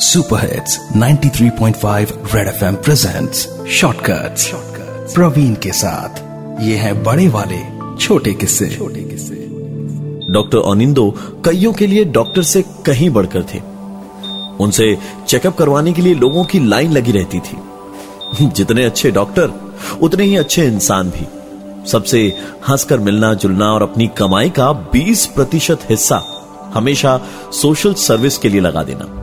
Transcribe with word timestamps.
Super 0.00 0.40
hits 0.40 0.78
93.5 0.96 2.12
red 2.34 2.48
FM 2.48 2.74
presents 2.74 3.48
shortcuts 3.68 4.52
Praveen 5.14 5.54
के 5.54 5.72
साथ, 5.72 6.18
ये 6.62 6.76
है 6.76 7.02
बड़े 7.02 7.28
वाले, 7.28 7.58
छोटे 8.00 8.34
किस्से। 8.34 8.68
छोटे 8.68 9.00
किस्से। 9.00 9.34
डॉक्टर 10.30 10.58
अनिंदो 10.58 11.14
कईयों 11.44 11.72
के 11.72 11.86
लिए 11.86 12.04
डॉक्टर 12.04 12.42
से 12.42 12.62
कहीं 12.62 13.10
बढ़कर 13.10 13.42
थे। 13.42 13.58
उनसे 14.64 14.98
चेकअप 15.28 15.56
करवाने 15.56 15.92
के 15.92 16.02
लिए 16.02 16.14
लोगों 16.14 16.44
की 16.44 16.68
लाइन 16.68 16.92
लगी 16.92 17.12
रहती 17.12 17.40
थी। 17.40 17.56
जितने 18.48 18.84
अच्छे 18.84 19.10
डॉक्टर, 19.10 19.74
उतने 20.02 20.24
ही 20.24 20.36
अच्छे 20.36 20.64
इंसान 20.64 21.10
भी। 21.10 21.26
सबसे 21.90 22.38
हंसकर 22.68 22.98
मिलना, 22.98 23.34
जुलना 23.34 23.66
और 23.66 23.82
अपनी 23.82 24.06
कमाई 24.06 24.50
का 24.50 24.72
20 24.72 25.26
प्रतिशत 25.26 25.78
हिस्सा 25.90 26.22
हमेशा 26.74 27.20
सोशल 27.52 27.94
सर्विस 27.94 28.38
के 28.38 28.48
लिए 28.48 28.60
लगा 28.60 28.82
देना। 28.82 29.16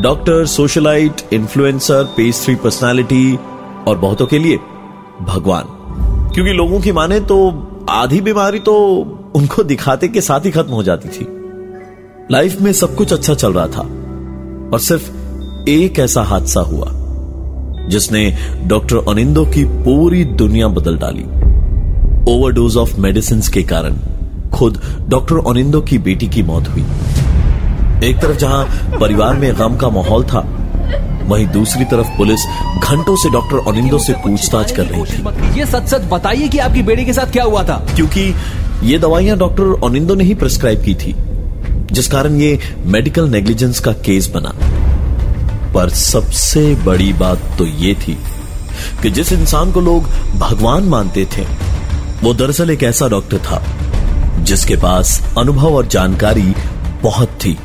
Doctor, 0.00 0.44
socialite, 0.46 1.20
influencer 1.32 2.04
page 2.16 2.42
three 2.44 2.54
personality 2.54 3.38
और 3.88 3.98
बहुतों 3.98 4.26
के 4.26 4.38
लिए 4.38 4.56
भगवान। 5.22 5.64
क्योंकि 6.34 6.52
लोगों 6.52 6.80
की 6.80 6.92
माने 6.92 7.18
तो 7.20 7.38
आधी 7.90 8.20
बीमारी 8.20 8.58
तो 8.58 8.74
उनको 9.34 9.62
दिखाते 9.62 10.08
के 10.08 10.20
साथ 10.20 10.40
ही 10.40 10.50
खत्म 10.50 10.72
हो 10.72 10.82
जाती 10.82 11.08
थी। 11.08 11.26
लाइफ 12.32 12.60
में 12.60 12.72
सब 12.72 12.94
कुछ 12.94 13.12
अच्छा 13.12 13.34
चल 13.34 13.52
रहा 13.52 13.66
था 13.66 13.82
और 14.72 14.78
सिर्फ़ 14.78 15.10
एक 15.68 15.98
ऐसा 15.98 16.22
हादसा 16.22 16.60
हुआ, 16.60 16.90
जिसने 17.88 18.36
डॉक्टर 18.64 18.96
अनिंदो 19.08 19.44
की 19.44 19.64
पूरी 19.84 20.24
दुनिया 20.24 20.68
बदल 20.68 20.98
डाली। 20.98 21.24
ओवरडोज 22.32 22.76
ऑफ़ 22.76 23.00
मेडिसिन 23.00 23.40
के 23.54 23.62
कारण 23.62 23.96
खुद 24.50 24.80
डॉक्टर 25.08 25.48
अनिंदो 25.50 25.80
की 25.80 25.98
बेटी 25.98 26.28
की 26.28 26.42
मौत 26.42 26.68
हुई। 26.68 26.84
एक 28.04 28.16
तरफ़ 28.16 28.36
जहाँ 28.36 28.98
परिवार 29.00 29.36
में 29.36 29.52
गम 29.58 29.76
का 29.76 29.88
माहौल 29.88 30.24
था 30.24 30.40
वहीं 31.24 31.46
दूसरी 31.46 31.84
तरफ़ 31.84 32.16
पुलिस 32.18 32.44
घंटों 32.82 33.16
से 33.16 33.30
डॉक्टर 33.30 33.68
अनिंदो 33.70 33.98
से 33.98 34.12
पूछताछ 34.12 34.72
कर 34.72 34.84
रही 34.84 35.02
थी। 35.02 35.58
ये 35.58 35.66
सच 35.66 35.88
सच 35.88 36.08
बताइए 36.12 36.48
कि 36.48 36.58
आपकी 36.58 36.82
बेटी 36.82 37.04
के 37.04 37.12
साथ 37.12 37.32
क्या 37.32 37.44
हुआ 37.44 37.62
था? 37.62 37.76
क्योंकि 37.94 38.34
ये 38.82 38.98
दवाइयाँ 38.98 39.36
डॉक्टर 39.38 39.86
अनिंदो 39.86 40.14
ने 40.14 40.24
ही 40.24 40.34
प्रिस्क्राइब 40.34 40.82
की 40.82 40.94
थी 40.94 41.14
जिस 41.92 42.08
कारण 42.08 42.36
ये 42.36 42.58
मेडिकल 42.86 43.28
नेग्लिजेंस 43.28 43.80
का 43.80 43.92
केस 43.92 44.30
बना। 44.34 44.54
पर 45.74 45.90
सबसे 45.90 46.74
बड़ी 46.84 47.12
बात 47.12 47.38
तो 47.58 47.66
ये 47.66 47.94
थी 47.94 48.18
कि 49.02 49.10
जिस 49.10 49.32
इंसान 49.32 49.72
को 49.72 49.80
लोग 49.80 50.04
भगवान 50.38 50.84
मानते 50.88 51.24
थे 51.36 51.46
वो 52.22 52.34
दरअसल 52.34 52.70
एक 52.70 52.82
ऐसा 52.82 53.08
डॉक्टर 53.08 53.38
था 53.38 53.62
जिसके 54.40 54.76
पास 54.76 55.20
अनुभव 55.38 55.76
और 55.76 55.86
जानकारी 55.86 56.54
बहुत 57.02 57.28
थी। 57.44 57.58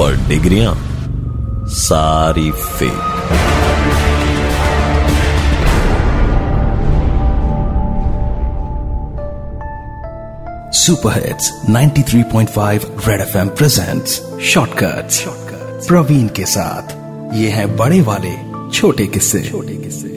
और 0.00 0.16
डिग्रियाँ, 0.28 0.74
सारी 1.68 2.50
fake 2.50 3.08
super 10.74 11.12
hits 11.16 11.50
93.5 11.70 12.84
red 13.08 13.20
FM 13.20 13.48
presents 13.58 14.20
shortcuts 14.44 15.24
Praveen 15.88 16.26
के 16.36 16.44
साथ, 16.46 16.96
ये 17.34 17.50
है 17.50 17.66
बड़े 17.76 18.00
वाले 18.02 18.34
छोटे 18.70 19.06
किस्से 19.06 19.42
छोटे 19.42 19.74
किस्से। 19.74 20.09